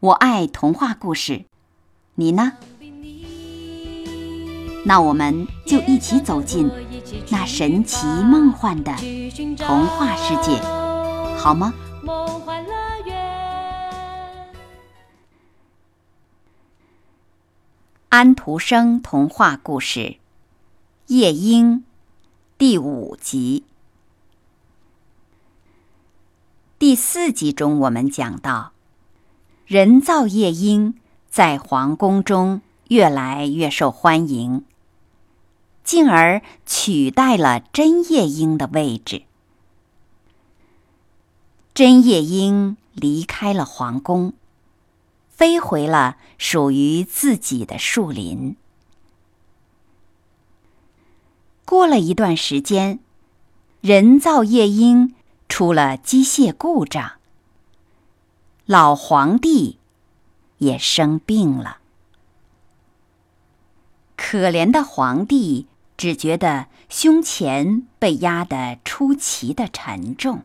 [0.00, 1.44] 我爱童话故事，
[2.14, 2.54] 你呢？
[4.86, 6.70] 那我们就一起走进
[7.28, 8.96] 那神奇梦幻的
[9.58, 10.58] 童话世界，
[11.36, 11.74] 好吗？
[18.08, 20.00] 安徒生童话故事
[21.08, 21.80] 《夜莺》
[22.56, 23.64] 第五集。
[26.78, 28.72] 第四集中，我们讲到，
[29.70, 30.94] 人造夜莺
[31.28, 34.64] 在皇宫中越来越受欢迎，
[35.84, 39.22] 进而取代了真夜莺的位置。
[41.72, 44.32] 真夜莺离开了皇宫，
[45.28, 48.56] 飞回了属于自己的树林。
[51.64, 52.98] 过了一段时间，
[53.80, 55.14] 人造夜莺
[55.48, 57.19] 出了机械故障，
[58.70, 59.80] 老皇帝
[60.58, 61.78] 也生病了。
[64.14, 65.66] 可怜的皇帝
[65.96, 70.44] 只觉得胸前被压得出奇的沉重，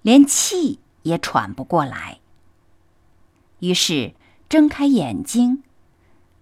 [0.00, 2.20] 连气也喘不过来。
[3.58, 4.14] 于是
[4.48, 5.62] 睁开眼睛，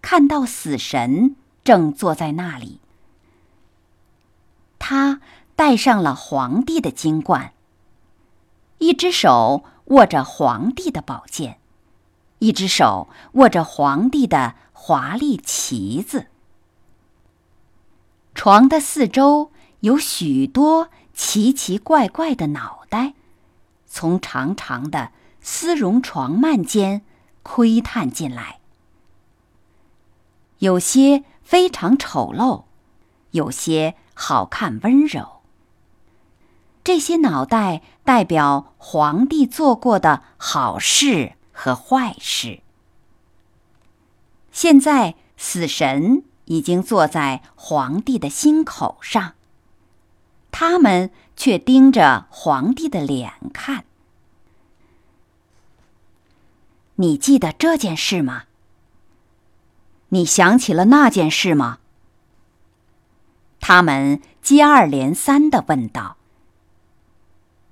[0.00, 2.78] 看到死神正坐在那里。
[4.78, 5.20] 他
[5.56, 7.54] 戴上了皇帝的金冠，
[8.78, 11.58] 一只手握着皇帝的宝剑，
[12.38, 16.28] 一只手握着皇帝的华丽旗子。
[18.34, 19.50] 床的四周
[19.80, 23.14] 有许多奇奇怪怪的脑袋，
[23.86, 25.10] 从长长的
[25.40, 27.02] 丝绒床幔间
[27.42, 28.60] 窥探进来，
[30.58, 32.62] 有些非常丑陋，
[33.32, 35.39] 有些好看温柔。
[36.82, 42.60] 这些脑袋代表皇帝做过的好事和坏事。
[44.50, 49.34] 现在死神已经坐在皇帝的心口上，
[50.50, 53.84] 他们却盯着皇帝的脸看。
[56.96, 58.44] 你记得这件事吗？
[60.08, 61.78] 你想起了那件事吗？
[63.60, 66.16] 他们接二连三的问道。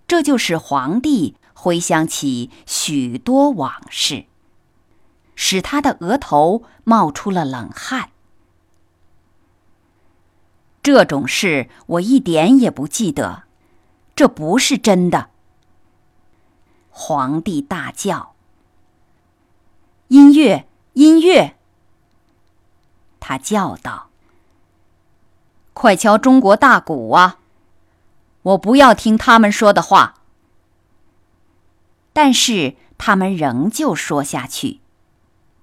[0.08, 4.24] 这就使皇帝回想起许多往事，
[5.36, 8.10] 使他的额头冒出了冷汗。
[10.82, 13.42] 这种事我一点也不记得，
[14.16, 15.28] 这不是真的。
[16.88, 18.34] 皇帝大叫
[20.08, 21.56] ：“音乐，音乐！”
[23.20, 24.08] 他叫道
[25.74, 27.41] ：“快敲中国大鼓啊！”
[28.48, 30.22] 我不要听他们说的话，
[32.14, 34.81] 但是他们仍旧说下去。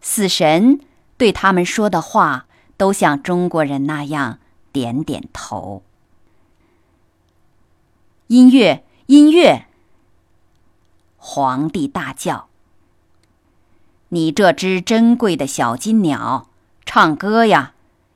[0.02, 0.80] 死神
[1.18, 2.46] 对他们说的话
[2.78, 4.38] 都像中国人那样
[4.72, 5.82] 点点头。
[8.28, 9.66] 音乐，音乐！
[11.18, 12.50] 皇帝大叫
[14.10, 16.50] ：“你这只珍贵的小金鸟，
[16.86, 17.74] 唱歌呀！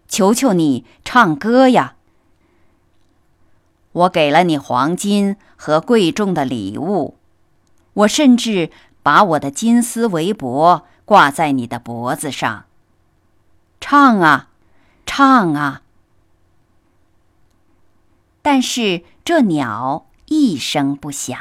[0.08, 1.96] 求求你唱歌呀！”
[3.92, 7.18] 我给了你黄金和贵重的礼物，
[7.94, 8.70] 我甚至
[9.02, 12.66] 把我的金丝围脖挂在你的脖子上。
[13.82, 14.50] 唱啊，
[15.06, 15.82] 唱啊！
[18.42, 21.38] 但是这鸟一声不响，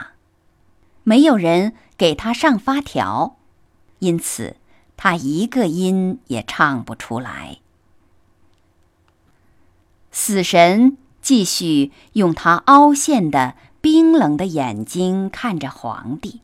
[1.05, 3.37] 没有人给它上发条，
[3.99, 4.57] 因此
[4.97, 7.59] 它一个音也唱不出来。
[10.11, 10.97] 死神。
[11.21, 16.41] 继续用他凹陷的、冰冷的眼睛看着皇帝。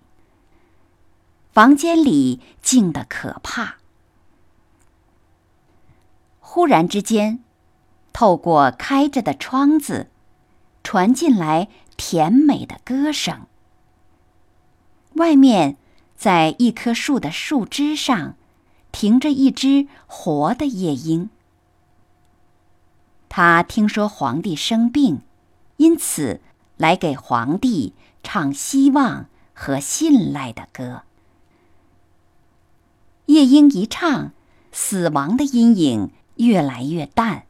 [1.53, 3.77] 房间里静得可怕。
[6.41, 7.43] 忽然之间，
[8.13, 10.09] 透过开着的窗子，
[10.83, 13.47] 传进来甜美的歌声。
[15.15, 15.77] 外面，
[16.17, 18.35] 在一棵树的树枝上，
[18.91, 21.31] 停着一只活的夜莺。
[23.37, 25.23] 他听说皇帝生病，
[25.79, 26.41] 因此
[26.77, 27.93] 来给皇帝
[28.23, 31.03] 唱希望和信赖的歌。
[33.27, 34.31] 夜莺一唱，
[34.71, 37.47] 死亡的阴影越来越淡，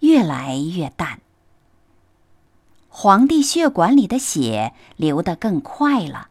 [0.00, 1.20] 越来越淡。
[2.88, 6.28] 皇帝血管里的血流得更快了，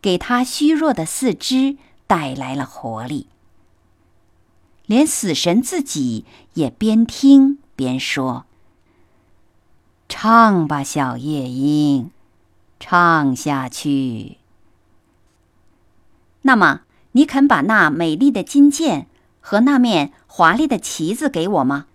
[0.00, 1.76] 给他虚弱的四肢
[2.06, 3.26] 带来了活力。
[4.86, 6.24] 连死神自己
[6.54, 8.44] 也边听边说
[10.08, 12.10] ：“唱吧，小夜莺，
[12.78, 14.38] 唱下去。”
[16.42, 16.82] 那么，
[17.12, 19.06] 你肯把那美丽的金剑
[19.40, 21.86] 和那面华丽的旗子给我吗？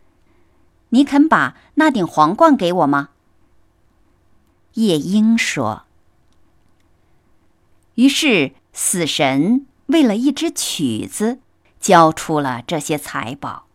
[0.90, 3.10] 你肯把那顶皇冠给我吗？
[4.74, 5.84] 夜莺说。
[7.96, 11.40] 于是，死神为了一支曲子。
[11.80, 13.68] 交出了这些财宝。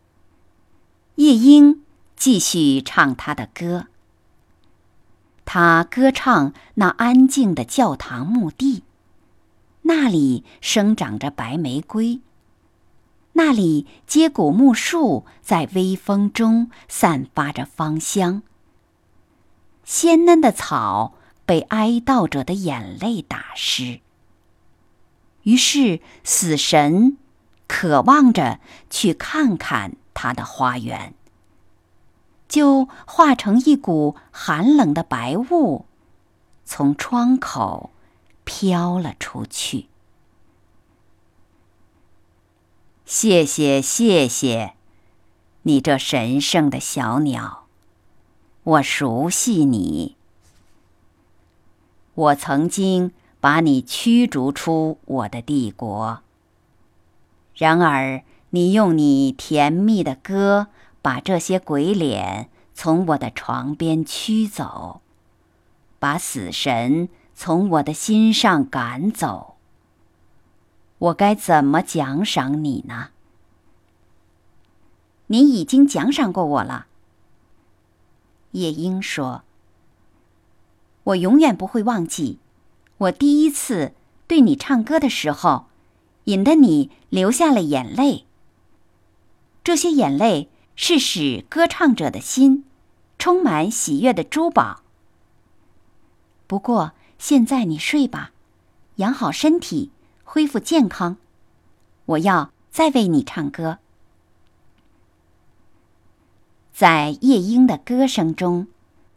[1.15, 1.83] 夜莺
[2.23, 3.87] 继续唱他的歌。
[5.43, 8.83] 他歌唱那安静的教堂墓地，
[9.81, 12.21] 那里生长着白玫瑰，
[13.33, 18.41] 那里接骨木树在微风中散发着芳香。
[19.83, 21.15] 鲜嫩的草
[21.45, 23.99] 被哀悼者的眼泪打湿。
[25.41, 27.17] 于是死神。
[27.67, 31.15] 渴望着去看看他的花园，
[32.53, 35.85] 就化成一股寒冷的白雾，
[36.63, 37.89] 从窗口
[38.43, 39.87] 飘了出去。
[43.07, 44.73] 谢谢，谢谢，
[45.63, 47.63] 你这神圣的小鸟，
[48.61, 50.15] 我熟悉你。
[52.13, 56.21] 我曾经把你驱逐出我的帝国。
[57.55, 60.67] 然而，你用你甜蜜的歌
[61.03, 65.01] 把这些鬼脸从我的床边驱走，
[65.99, 69.57] 把死神从我的心上赶走。
[70.97, 73.09] 我该怎么奖赏你呢？
[75.27, 76.87] 你已经奖赏过我了。
[78.51, 79.43] 夜莺说
[81.03, 82.39] ：“我永远不会忘记，
[82.97, 83.93] 我第一次
[84.25, 85.67] 对你唱歌的时候。”
[86.25, 88.25] 引得你流下了眼泪。
[89.61, 92.65] 这些眼泪是使歌唱者的心
[93.19, 94.81] 充满喜悦的珠宝。
[96.47, 98.31] 不过现在你睡吧，
[98.95, 99.91] 养好身体，
[100.23, 101.17] 恢复健康。
[102.05, 103.79] 我要再为你唱歌。
[106.73, 108.67] 在夜莺的歌声中，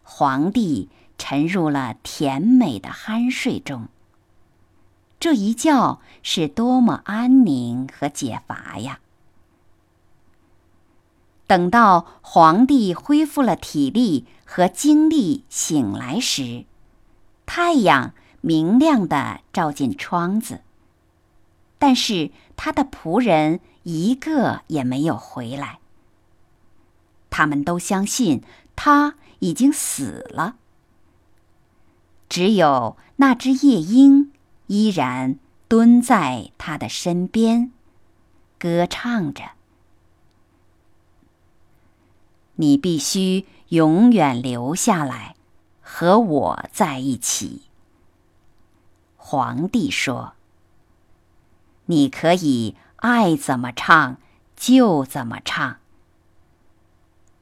[0.02, 0.88] 皇帝
[1.18, 3.88] 沉入了甜美的酣睡中。
[5.18, 9.00] 这一觉是多么安宁和解乏呀！
[11.46, 16.64] 等到皇帝恢复了体力和精力醒来时，
[17.44, 20.60] 太阳明亮的照进窗子，
[21.78, 25.78] 但是他的仆人一个也没有回来。
[27.30, 28.42] 他们都相信
[28.74, 30.56] 他已经死了，
[32.28, 34.32] 只有那只夜莺。
[34.68, 35.38] 依然
[35.68, 37.70] 蹲在他的身边，
[38.58, 39.55] 歌唱着。
[42.56, 45.36] 你必须永远留下来，
[45.80, 47.62] 和我在一起。
[49.16, 50.34] 皇帝说
[51.86, 54.18] ：“你可以爱怎么唱
[54.56, 55.78] 就怎么唱。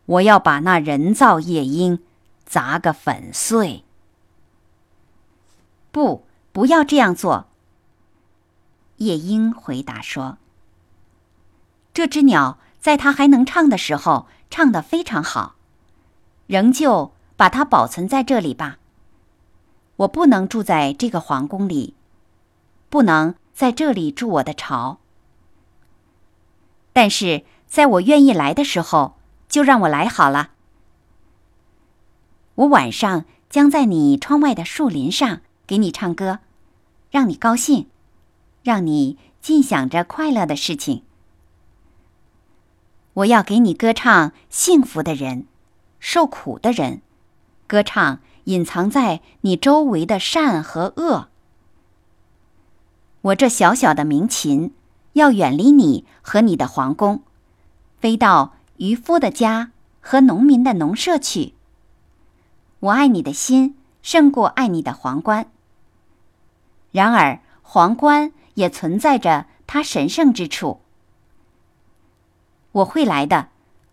[0.07, 2.01] 我要把那人造夜莺
[2.47, 3.85] 砸个粉碎。”
[5.91, 6.27] 不。
[6.55, 7.49] 不要这样做。
[8.99, 10.39] 夜莺回答说
[11.93, 15.57] ：“这只鸟在它还能唱的时候唱得非常好，
[16.47, 18.79] 仍旧把它保存在这里吧。
[19.97, 21.97] 我不能住在这个皇宫里，
[22.89, 25.01] 不能在这里筑我的巢。
[26.93, 29.17] 但是在我愿意来的时候，
[29.49, 30.51] 就让我来好了。
[32.55, 36.39] 我晚上将在你窗外的树林上。”给你唱歌，
[37.11, 37.89] 让你高兴，
[38.63, 41.03] 让你尽想着快乐的事情。
[43.15, 45.47] 我要给你歌唱幸福的人，
[46.01, 47.01] 受苦的人，
[47.69, 51.29] 歌唱隐藏在你周围的善和恶。
[53.23, 54.75] 我这小小的鸣琴
[55.13, 57.23] 要远离你和你的皇宫，
[58.01, 61.55] 飞到渔夫的家和农民的农舍去。
[62.81, 65.47] 我爱你的心胜过爱你的皇冠。
[66.91, 70.81] 然而，皇冠也存在着它神圣之处。
[72.75, 73.49] 我会来的，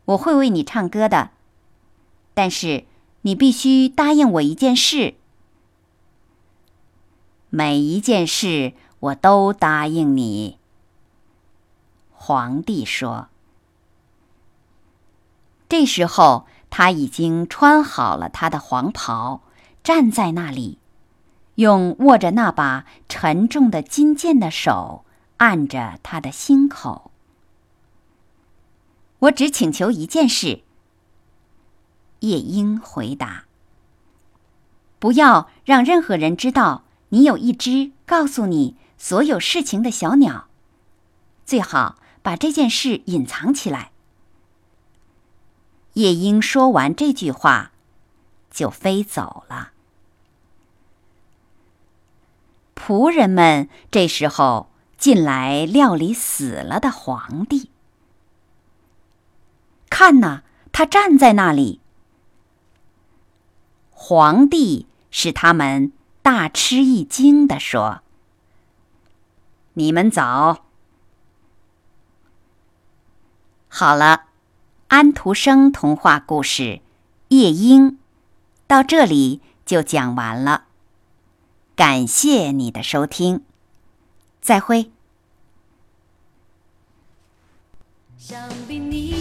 [0.06, 1.30] 我会为你唱歌的。
[2.34, 2.86] 但是，
[3.22, 5.14] 你必须答应我一件事。
[7.50, 10.58] 每一件事我都答应你。
[12.12, 13.28] 皇帝说。
[15.70, 19.42] 这时候，他已经穿好了他的黄袍，
[19.84, 20.80] 站在那里，
[21.56, 25.06] 用握着那把沉重的金剑的手
[25.38, 27.11] 按着他的心口。
[29.22, 30.62] 我只请求一件事。
[32.20, 33.46] 夜莺回答
[35.00, 40.48] ：“不要让任何人知道你有一只告诉你所有事情的小鸟，
[41.46, 43.92] 最好把这件事隐藏起来。”
[45.94, 47.72] 夜莺说完这句话，
[48.51, 49.72] 就飞走了。
[52.75, 57.71] 仆人们这时候进来料理死了的皇帝。
[59.91, 61.81] 看呐，他站在那里。
[63.91, 65.91] 皇帝使他们
[66.24, 68.01] 大吃一惊的说
[69.75, 70.65] ：“你们早。”
[73.69, 74.29] 好了。
[74.88, 76.63] 安徒生童话故事
[77.29, 77.91] 《夜莺》
[78.67, 80.65] 到这里就讲完了，
[81.77, 83.41] 感谢你的收听，
[84.41, 84.91] 再会。
[88.17, 89.21] 想必你